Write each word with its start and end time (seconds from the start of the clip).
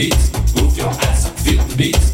beat, 0.00 0.30
move 0.56 0.78
your 0.78 0.88
ass, 0.88 1.28
feel 1.42 1.62
the 1.64 1.76
beat. 1.76 2.09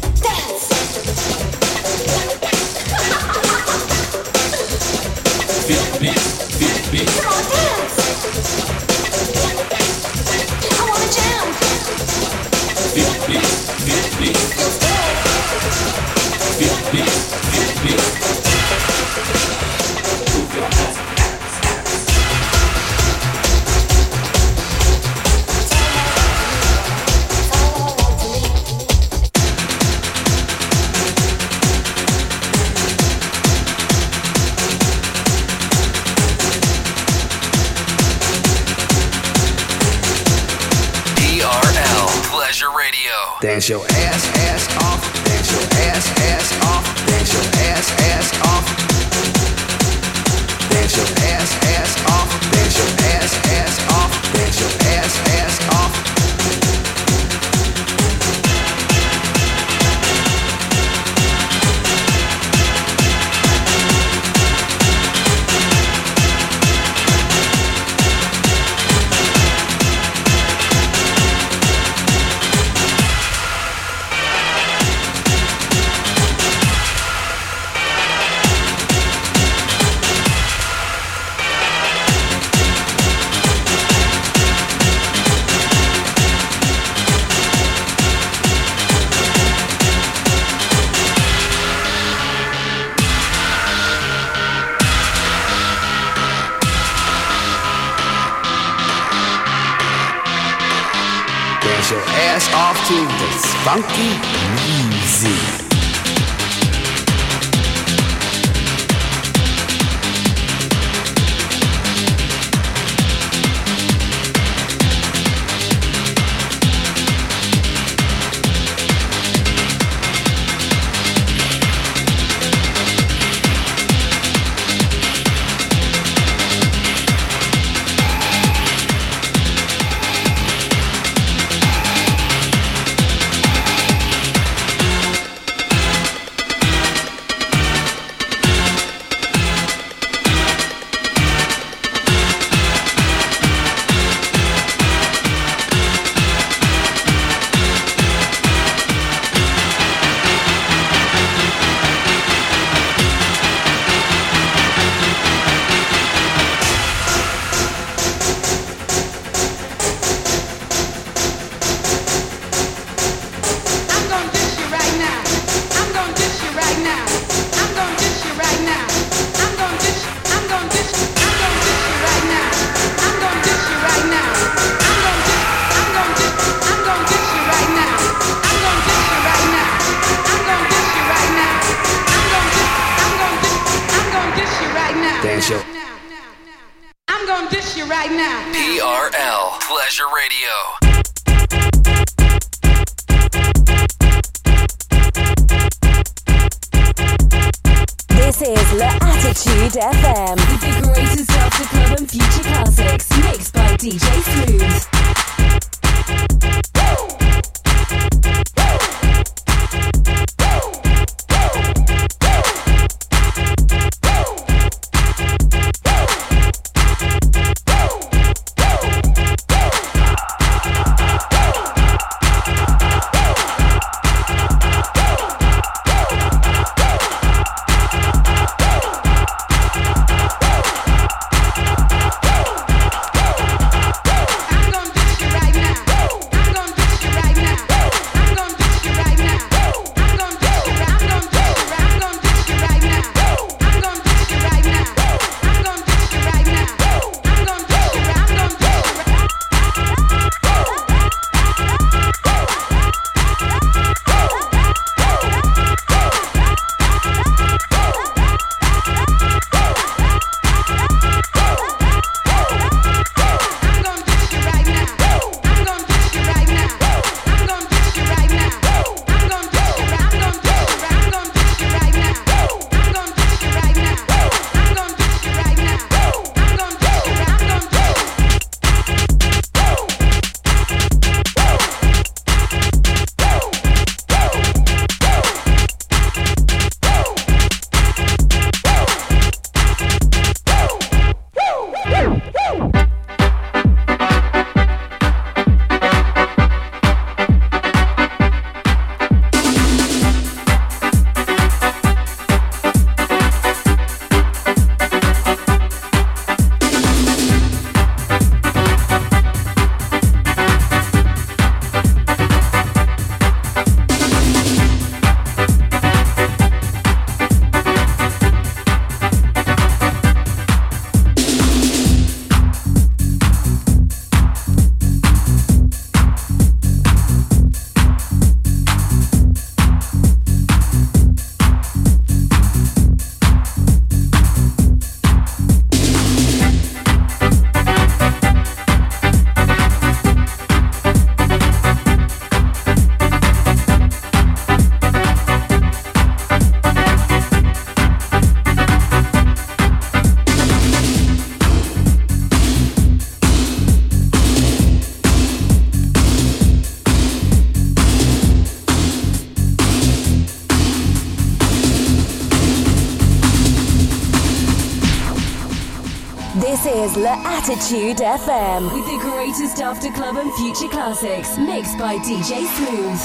Attitude 367.49 367.99
FM 367.99 368.73
with 368.73 368.85
the 368.87 368.99
greatest 369.09 369.61
after 369.61 369.89
club 369.91 370.17
and 370.17 370.33
future 370.33 370.67
classics 370.67 371.37
mixed 371.37 371.77
by 371.77 371.95
DJ 371.99 372.43
Smooth. 372.43 372.99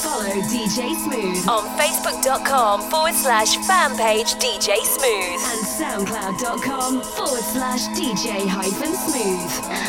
Follow 0.00 0.36
DJ 0.52 0.94
Smooth 0.96 1.48
On 1.48 1.64
Facebook.com 1.78 2.82
forward 2.90 3.14
slash 3.14 3.56
fan 3.66 3.96
page 3.96 4.34
DJ 4.34 4.76
Smooth. 4.84 5.40
and 5.48 6.06
SoundCloud.com 6.06 7.00
forward 7.00 7.40
slash 7.40 7.86
DJ 7.98 8.46
hyphen 8.46 8.94
smooth. 8.94 9.79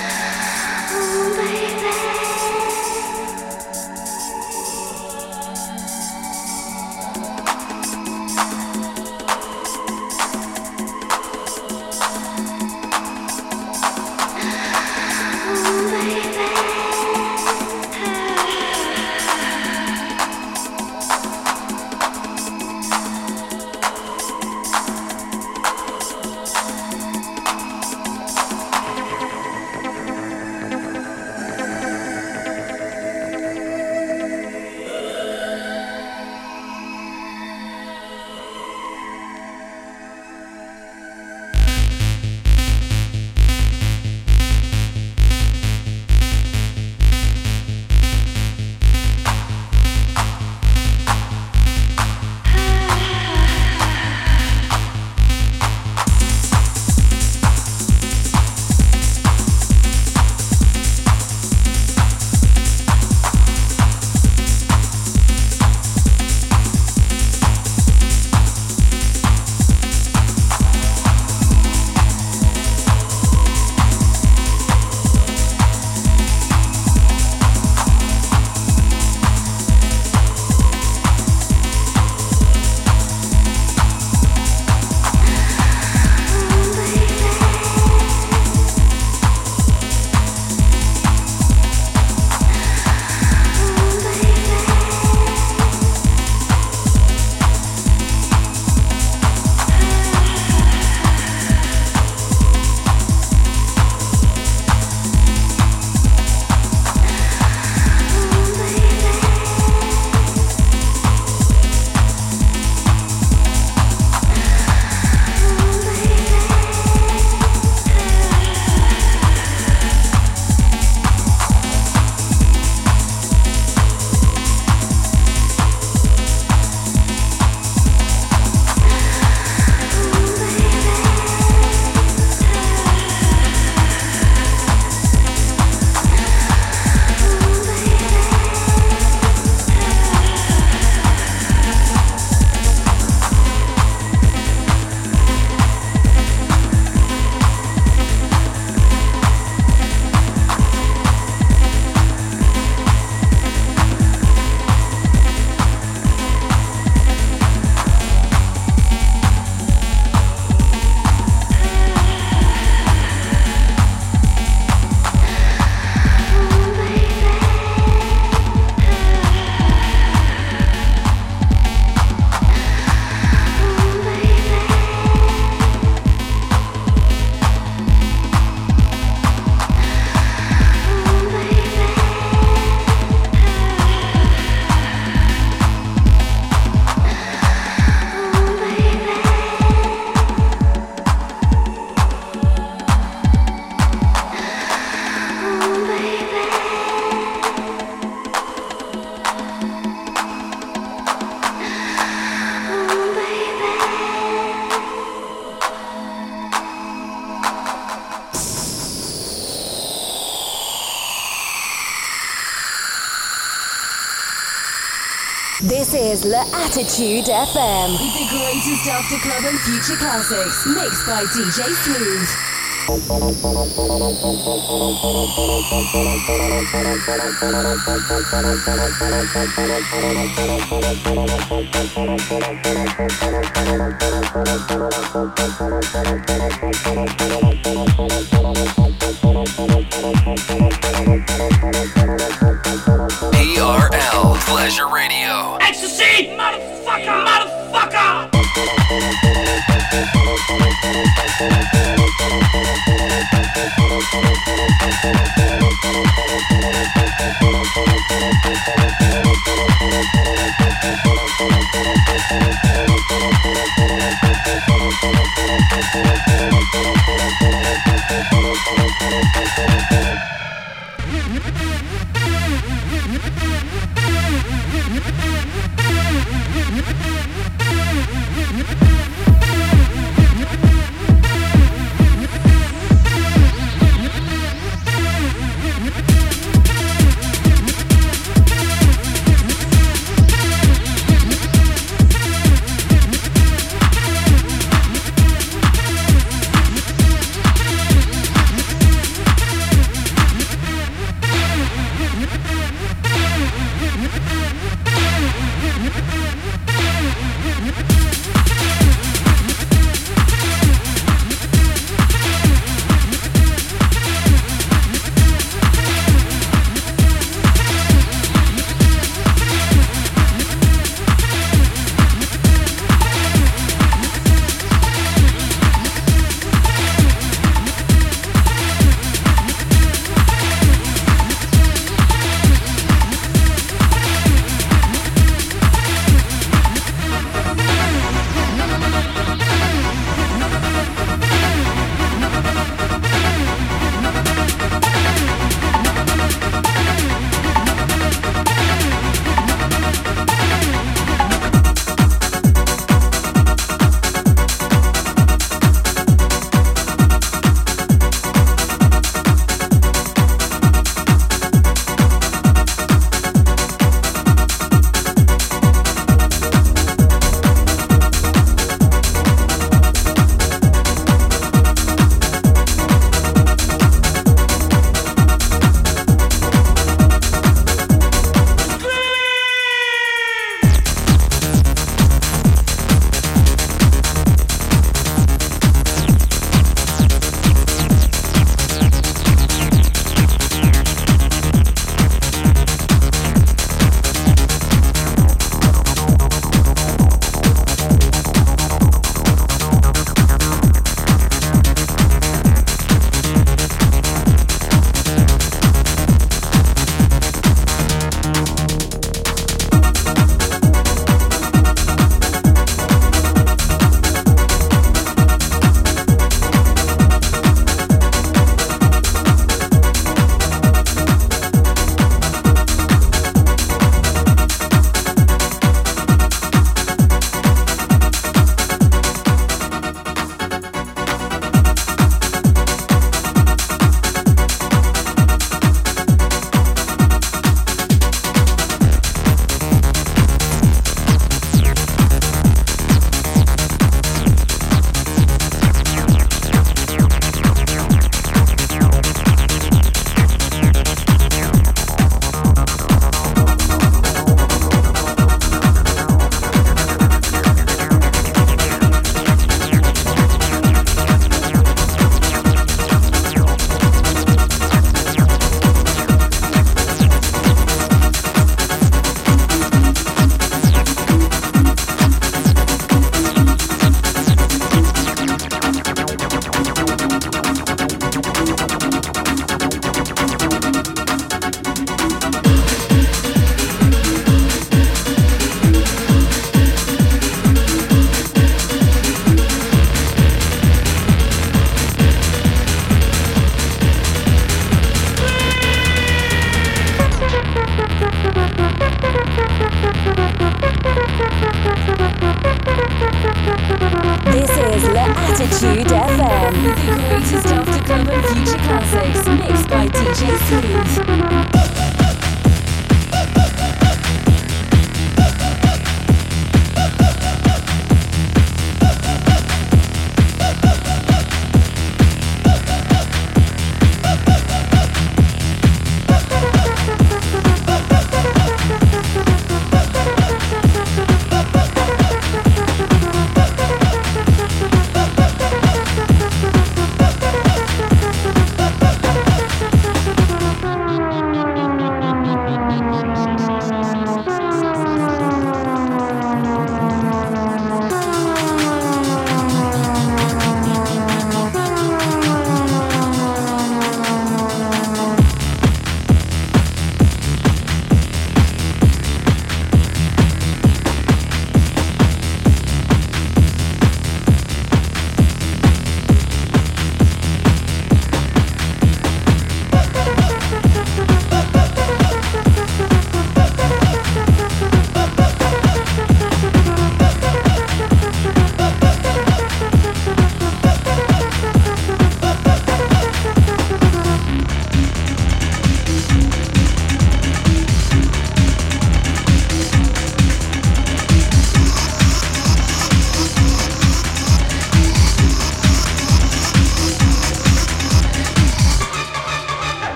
Attitude 217.01 217.33
FM 217.33 217.97
the 217.97 218.27
greatest 218.29 218.85
after 218.87 219.17
club 219.17 219.43
and 219.43 219.59
future 219.61 219.97
classics 219.97 220.67
mixed 220.67 221.07
by 221.07 221.23
DJ 221.33 221.73
Smooth. 221.81 222.29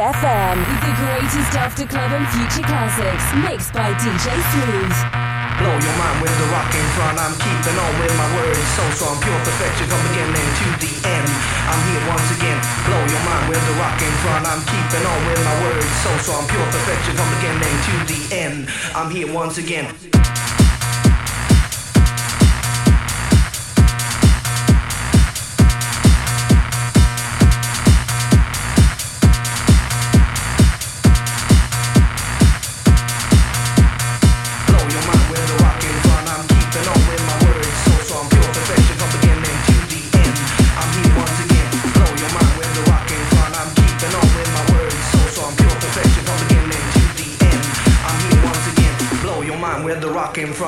FM 0.00 0.56
the 0.80 0.96
greatest 0.96 1.52
after 1.60 1.84
club 1.84 2.08
and 2.16 2.24
future 2.32 2.64
classics 2.64 3.20
mixed 3.44 3.76
by 3.76 3.92
DJ 4.00 4.32
Smooth. 4.32 4.96
Blow 5.60 5.76
your 5.76 5.96
mind 6.00 6.24
with 6.24 6.32
the 6.40 6.48
rock 6.48 6.72
in 6.72 6.86
front. 6.96 7.20
I'm 7.20 7.36
keeping 7.36 7.76
on 7.76 7.92
with 8.00 8.14
my 8.16 8.24
words. 8.32 8.64
So 8.80 8.84
strong, 8.96 9.20
pure 9.20 9.36
perfection 9.44 9.92
from 9.92 10.00
beginning 10.08 10.48
to 10.56 10.66
the 10.80 10.92
end. 11.04 11.28
I'm 11.68 11.80
here 11.84 12.04
once 12.08 12.28
again. 12.32 12.58
Blow 12.88 13.02
your 13.12 13.24
mind 13.28 13.44
with 13.52 13.60
the 13.60 13.76
rock 13.76 14.00
in 14.00 14.14
front. 14.24 14.48
I'm 14.48 14.64
keeping 14.64 15.04
on 15.04 15.20
with 15.28 15.40
my 15.44 15.56
words. 15.68 15.92
So 16.00 16.10
strong, 16.24 16.48
pure 16.48 16.68
perfection 16.72 17.12
from 17.20 17.28
beginning 17.36 17.76
to 17.84 17.94
the 18.08 18.20
end. 18.32 18.58
I'm 18.96 19.12
here 19.12 19.28
once 19.28 19.60
again. 19.60 19.92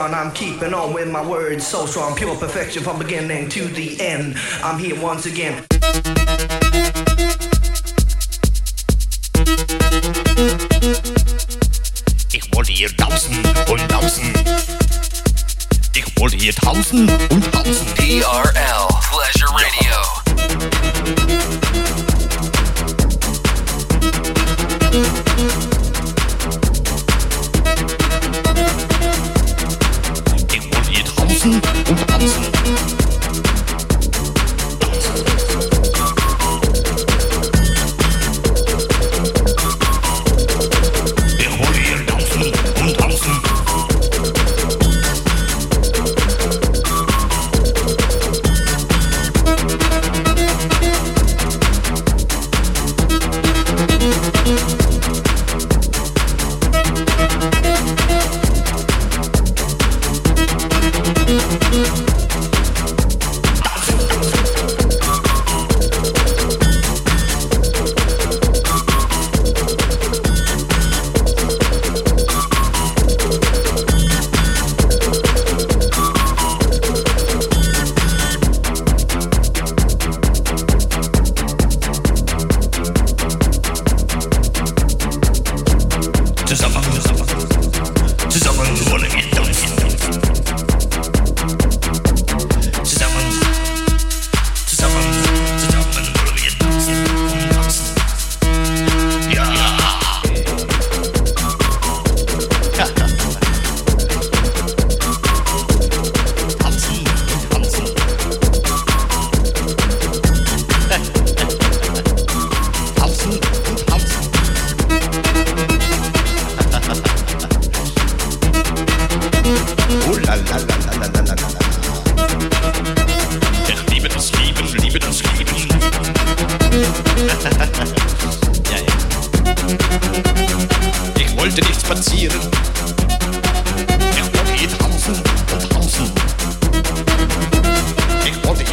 Front. 0.03 0.15
I'm 0.15 0.33
keeping 0.33 0.75
on 0.75 0.93
with 0.93 1.11
my 1.11 1.27
words 1.27 1.67
so 1.67 1.87
strong, 1.87 2.17
pure 2.17 2.37
perfection 2.37 2.83
from 2.83 2.99
beginning 2.99 3.49
to 3.51 3.65
the 3.69 4.01
end. 4.01 4.37
I'm 4.63 4.79
here 4.79 5.01
once 5.01 5.27
again. 5.27 5.65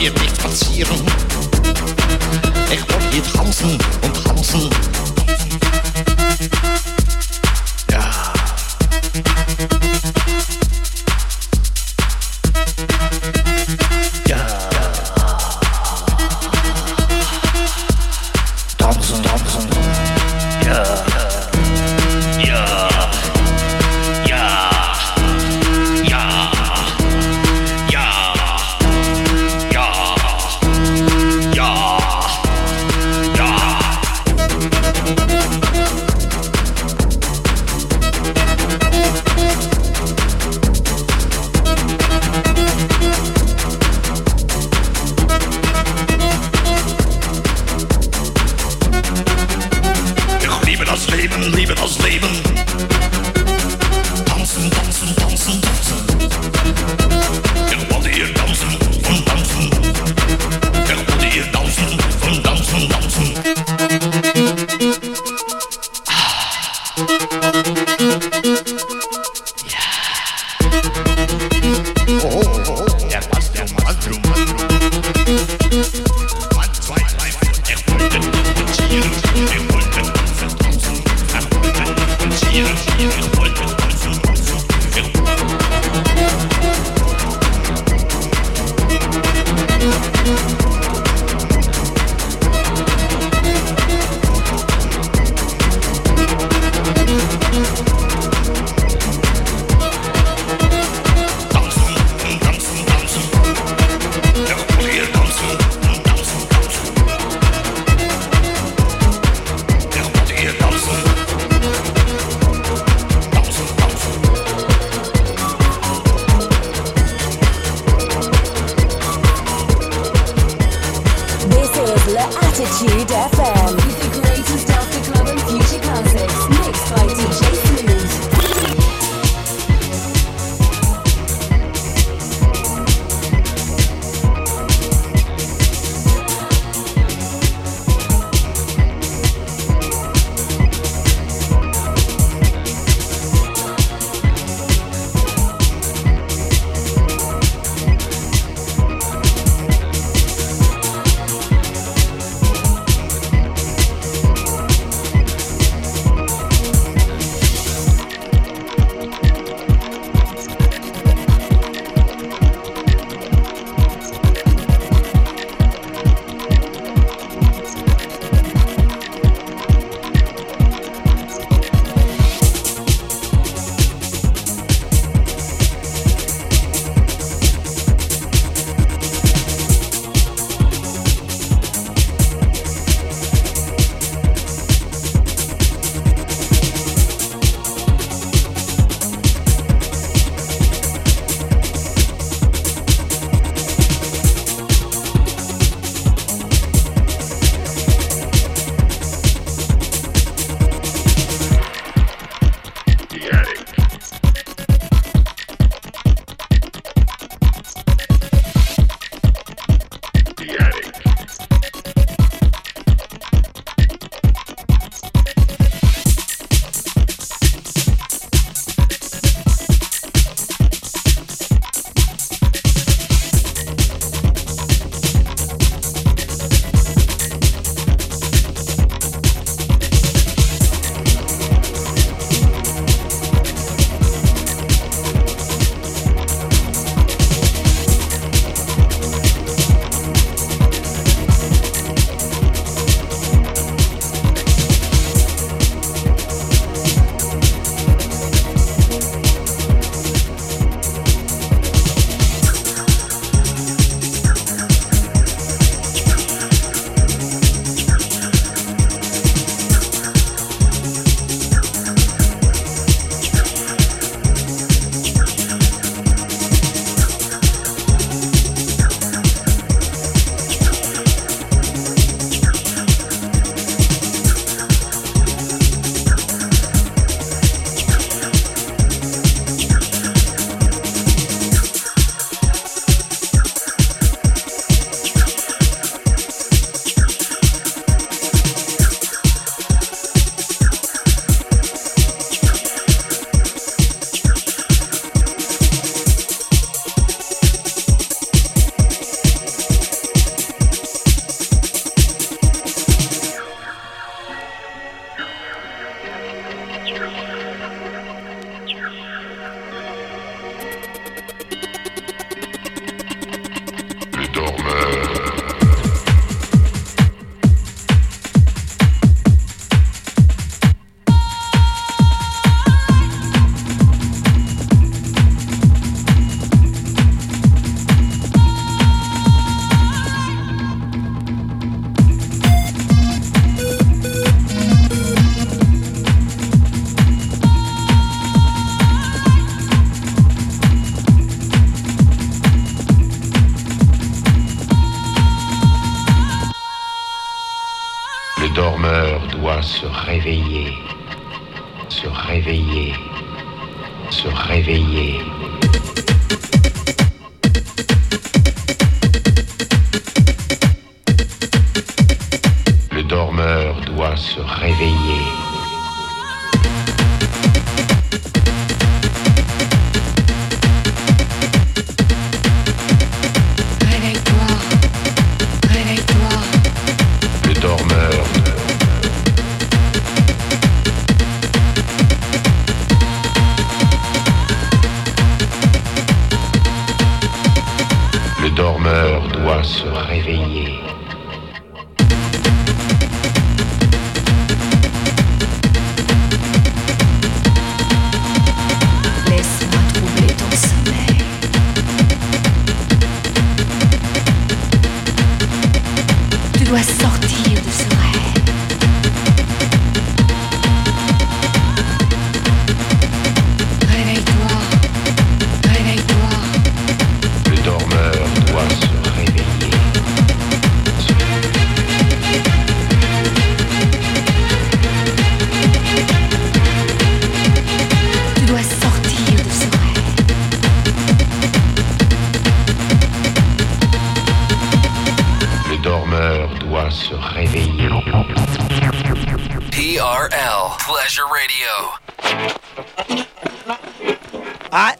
ihr 0.01 0.11
mich 0.11 0.29
spazieren. 0.29 1.01
Ich 2.71 2.81
wollt 2.81 3.13
hier 3.13 3.21
draußen 3.21 3.71
und 3.71 4.25
draußen 4.25 4.69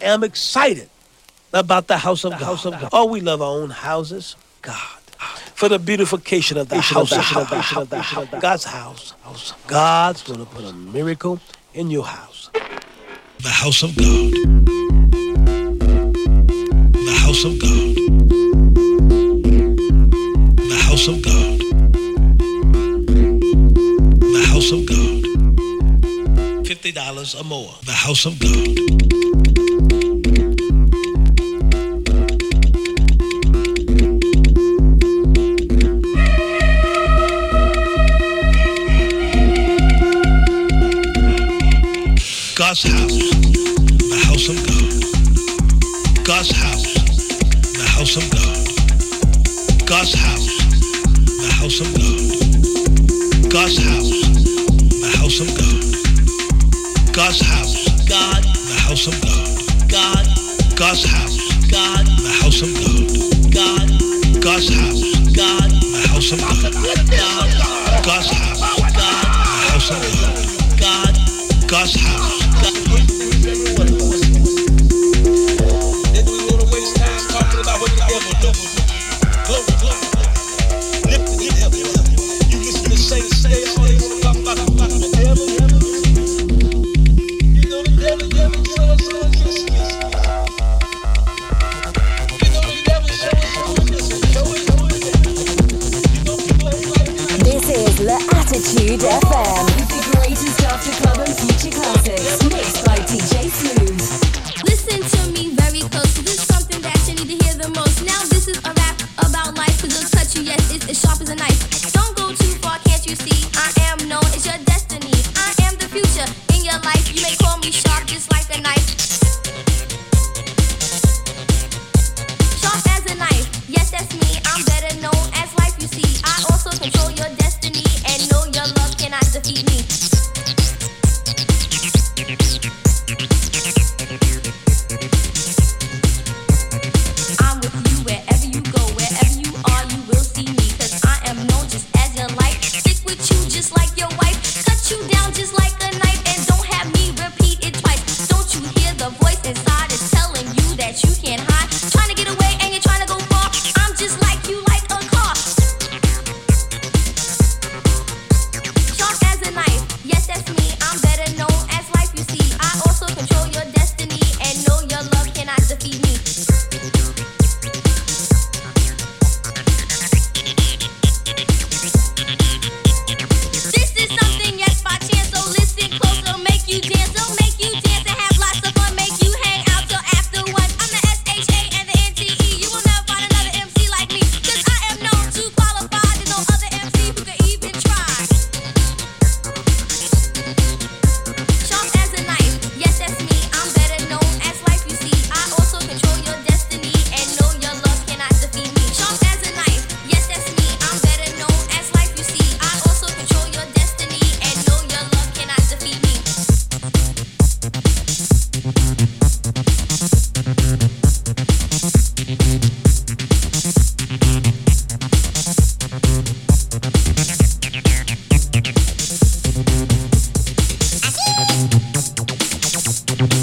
am 0.10 0.24
excited 0.24 0.90
about 1.54 1.88
the 1.88 1.98
house 1.98 2.26
of 2.26 2.32
God. 2.40 2.90
Oh, 2.92 3.06
we 3.06 3.22
love 3.22 3.42
our 3.42 3.62
own 3.62 3.70
houses. 3.70 4.36
God. 4.62 5.00
For 5.56 5.68
the 5.68 5.80
beautification 5.80 6.58
of 6.58 6.70
the 6.70 6.80
house, 6.80 7.12
of 7.12 7.90
God. 7.90 8.42
God's 8.42 8.64
house. 8.64 9.14
God's 9.68 10.24
going 10.24 10.40
to 10.40 10.46
put 10.46 10.64
a 10.66 10.74
miracle 10.74 11.40
in 11.74 11.92
your 11.92 12.06
house. 12.06 12.50
The 13.40 13.50
house 13.50 13.84
of 13.84 13.96
God. 13.96 14.32
The 16.94 17.16
house 17.20 17.44
of 17.44 17.60
God. 17.60 17.96
The 20.58 20.80
house 20.88 21.08
of 21.08 21.22
God. 21.22 21.60
The 24.22 24.46
house 24.48 24.72
of 24.72 24.86
God. 24.86 26.68
Fifty 26.68 26.92
dollars 26.94 27.36
or 27.36 27.44
more. 27.44 27.74
The 27.86 27.92
house 27.92 28.26
of 28.26 28.40
God. 28.40 29.49
God's 42.70 42.84
house, 42.84 43.18
the 43.98 44.20
house 44.30 44.46
of 44.46 44.58
God. 44.62 45.02
God's 46.24 46.52
house, 46.54 46.86
the 47.74 47.82
house 47.98 48.14
of 48.14 48.30
God. 48.30 48.62
God's 49.90 50.14
house, 50.14 50.46
the 51.26 51.50
house 51.58 51.82
of 51.82 51.90
God. 51.98 52.30
God's 53.50 53.74
house, 53.82 54.14
the 55.02 55.10
house 55.18 55.42
of 55.42 55.50
God. 55.58 55.82
God's 57.10 57.42
house, 57.42 57.90
God, 58.06 58.44
the 58.46 58.78
house 58.86 59.08
of 59.10 59.18
God. 59.18 59.50
God, 59.90 60.30
God's 60.78 61.10
house, 61.10 61.42
God, 61.74 62.06
the 62.22 62.30
house 62.38 62.62
of 62.62 62.70
God. 62.70 63.10
God, 63.50 63.90
God's 64.46 64.70
house, 64.70 65.02
God, 65.34 65.74
the 65.74 66.06
house 66.06 66.30
of 66.30 66.38
God. 66.38 66.70
God, 67.10 67.50
God's 68.06 68.30
house, 68.30 68.62
God, 68.94 69.26
the 69.26 69.58
house 69.74 69.90
of 69.90 69.98
God. 70.22 70.38
God, 70.78 71.18
God's 71.68 71.96
house. 71.96 72.49
This 72.62 73.19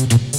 You. 0.08 0.35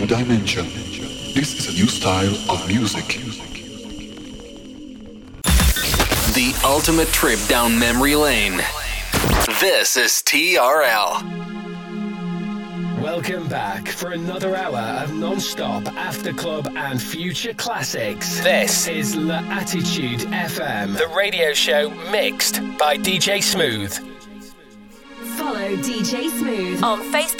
new 0.00 0.06
dimension. 0.06 0.64
This 1.34 1.58
is 1.58 1.68
a 1.68 1.72
new 1.78 1.86
style 1.86 2.34
of 2.50 2.66
music. 2.66 3.06
The 6.32 6.58
ultimate 6.64 7.08
trip 7.08 7.38
down 7.48 7.78
memory 7.78 8.16
lane. 8.16 8.62
This 9.60 9.98
is 9.98 10.22
TRL. 10.22 11.38
Welcome 13.02 13.48
back 13.48 13.88
for 13.88 14.12
another 14.12 14.56
hour 14.56 14.78
of 15.02 15.12
non-stop 15.12 15.86
after 15.96 16.32
club 16.32 16.68
and 16.76 17.00
future 17.00 17.52
classics. 17.54 18.40
This 18.40 18.88
is 18.88 19.16
La 19.16 19.40
Attitude 19.50 20.20
FM, 20.20 20.96
the 20.96 21.08
radio 21.08 21.52
show 21.52 21.90
mixed 22.10 22.60
by 22.78 22.96
DJ 22.96 23.42
Smooth. 23.42 23.92
Follow 25.36 25.76
DJ 25.76 26.30
Smooth 26.30 26.82
on 26.82 27.00
Facebook 27.12 27.39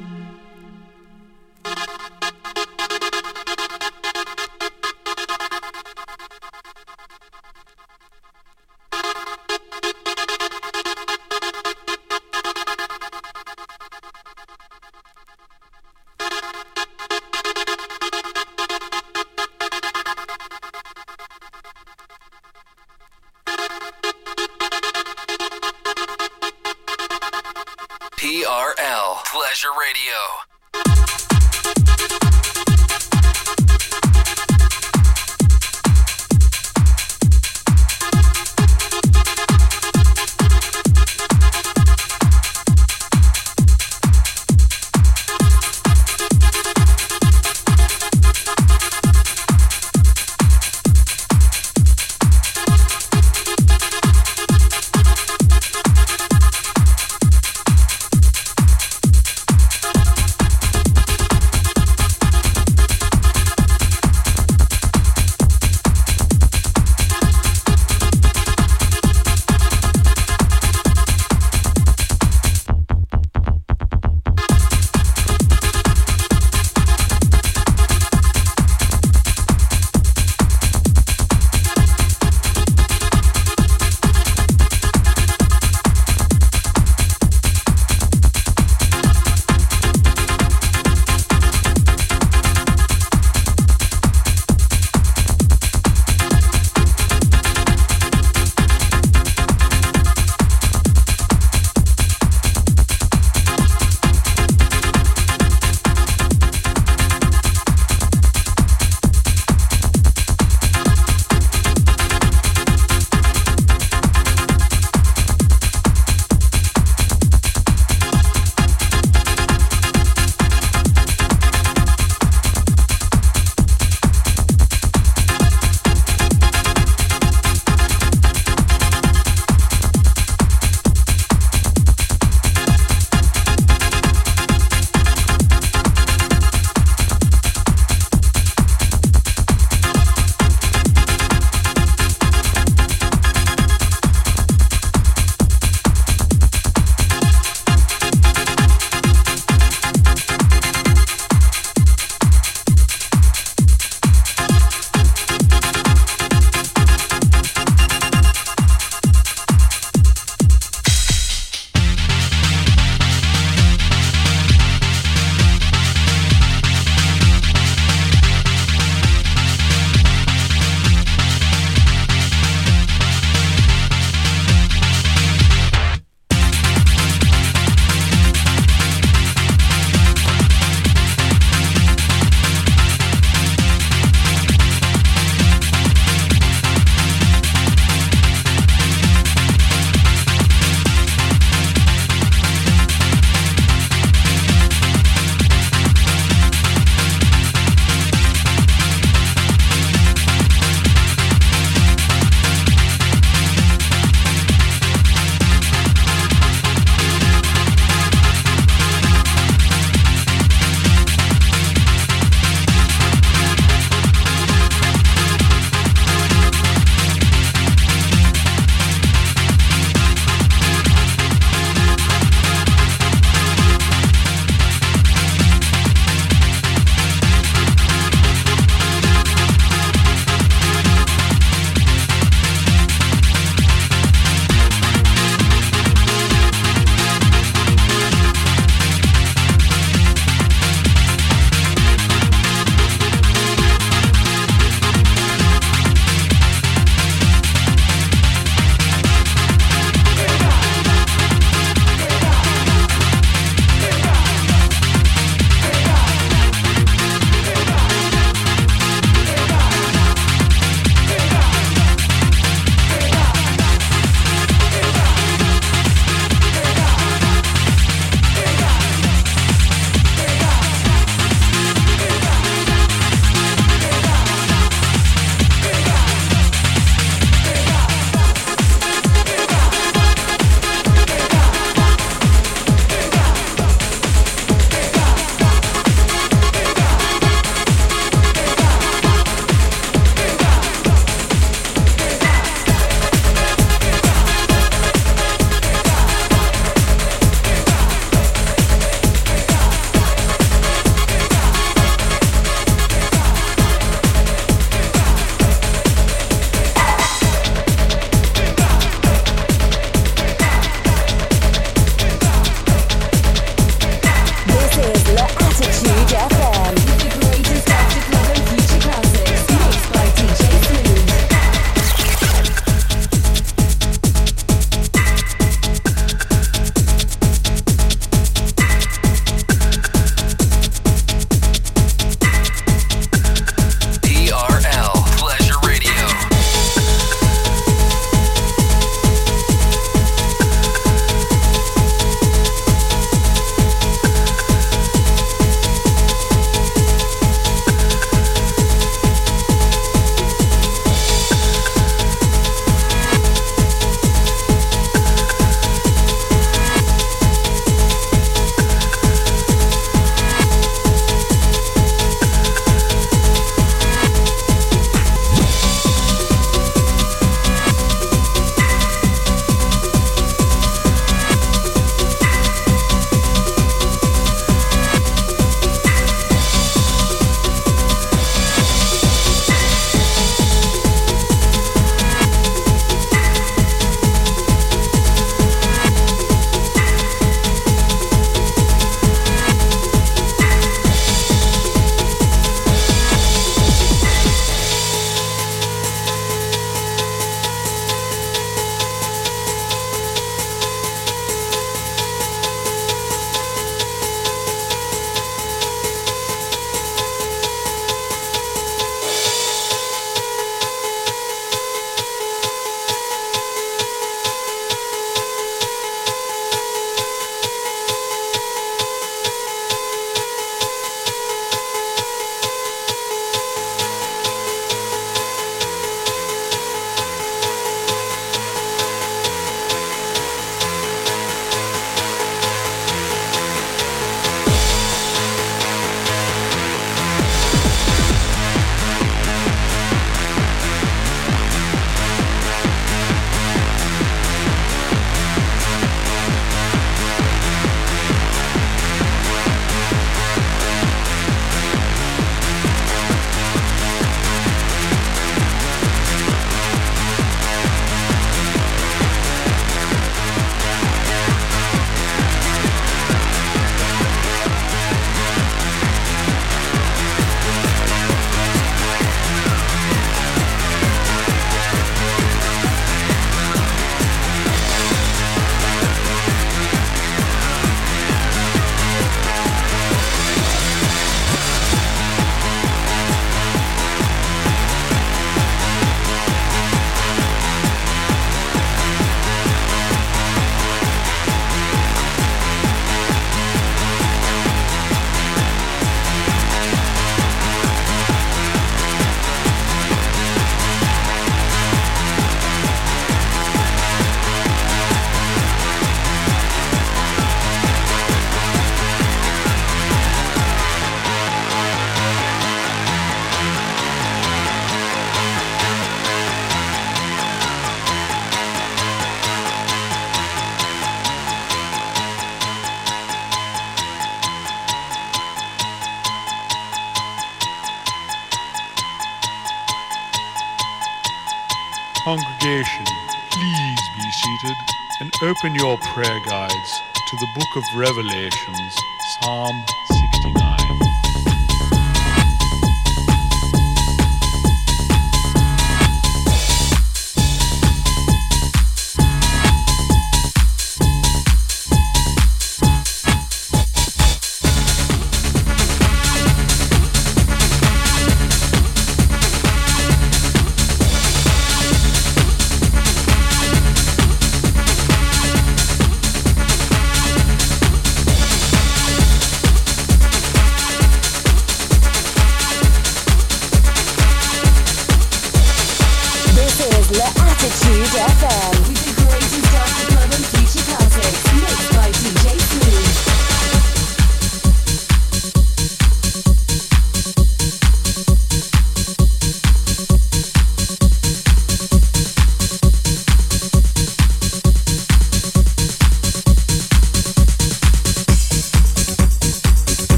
Open 535.43 535.55
your 535.55 535.75
prayer 535.79 536.19
guides 536.29 536.81
to 537.09 537.15
the 537.15 537.27
book 537.33 537.47
of 537.55 537.63
Revelations, 537.75 538.75
Psalm 539.23 539.65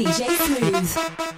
DJ 0.00 0.24
Smooth. 0.38 1.29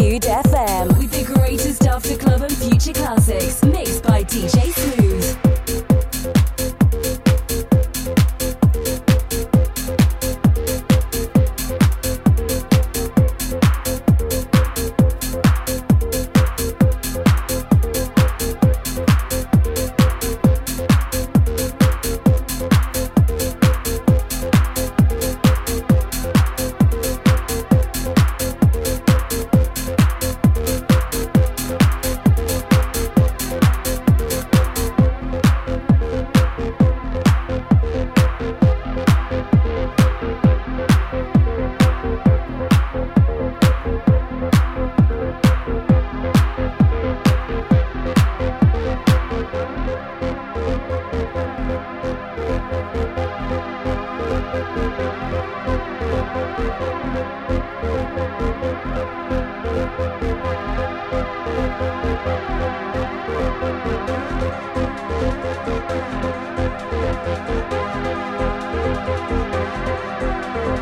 Attitude 0.00 0.24
FM 0.24 0.89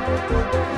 Música 0.09 0.78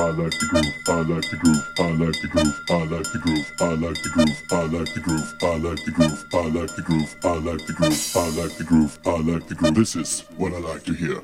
I 0.00 0.08
like 0.12 0.30
the 0.30 0.46
groove, 0.46 0.64
I 0.88 0.94
like 1.02 1.30
the 1.30 1.36
groove, 1.36 1.62
I 1.78 1.90
like 1.90 2.20
the 2.22 2.28
groove, 2.28 2.60
I 2.70 2.84
like 2.84 3.12
the 3.12 3.18
groove, 3.18 3.52
I 3.60 3.74
like 3.74 4.02
the 4.02 4.08
groove, 4.08 4.42
I 4.50 4.64
like 4.64 4.94
the 4.94 5.00
groove, 5.02 5.34
I 5.42 5.56
like 5.56 5.84
the 5.84 5.90
groove, 5.92 6.24
I 6.32 6.48
like 6.48 6.74
the 6.74 6.82
groove, 6.82 7.16
I 7.22 7.36
like 7.36 7.66
the 7.66 7.72
groove, 7.74 8.16
I 8.16 8.28
like 8.30 8.56
the 8.56 8.64
groove, 8.64 8.98
I 9.04 9.10
like 9.20 9.46
the 9.48 9.54
groove. 9.54 9.74
This 9.74 9.96
is 9.96 10.24
what 10.38 10.54
I 10.54 10.58
like 10.58 10.84
to 10.84 10.94
hear. 10.94 11.20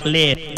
clear. 0.00 0.57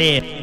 Out 0.00 0.39